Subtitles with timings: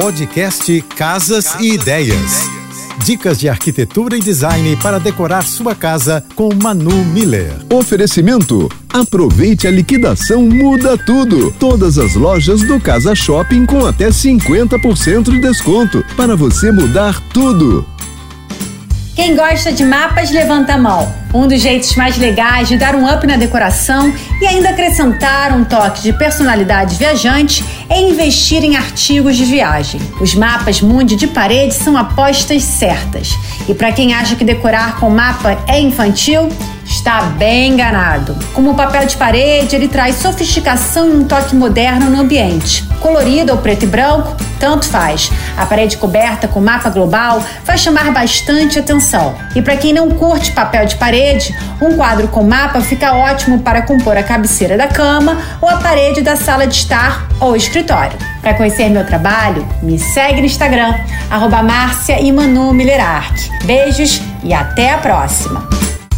[0.00, 2.48] Podcast Casas e Ideias.
[3.04, 7.52] Dicas de arquitetura e design para decorar sua casa com Manu Miller.
[7.68, 11.52] Oferecimento: aproveite a liquidação Muda Tudo.
[11.58, 17.84] Todas as lojas do Casa Shopping com até 50% de desconto para você mudar tudo.
[19.18, 21.12] Quem gosta de mapas, levanta a mão.
[21.34, 25.64] Um dos jeitos mais legais de dar um up na decoração e ainda acrescentar um
[25.64, 30.00] toque de personalidade viajante é investir em artigos de viagem.
[30.20, 33.36] Os mapas Mundi de parede são apostas certas.
[33.68, 36.48] E para quem acha que decorar com mapa é infantil,
[36.98, 38.36] está bem enganado.
[38.52, 42.86] Como papel de parede, ele traz sofisticação e um toque moderno no ambiente.
[43.00, 45.30] Colorido ou preto e branco, tanto faz.
[45.56, 49.34] A parede coberta com mapa global vai chamar bastante atenção.
[49.54, 53.82] E para quem não curte papel de parede, um quadro com mapa fica ótimo para
[53.82, 58.18] compor a cabeceira da cama ou a parede da sala de estar ou escritório.
[58.42, 60.94] Para conhecer meu trabalho, me segue no Instagram,
[61.30, 61.62] arroba
[63.64, 65.77] Beijos e até a próxima!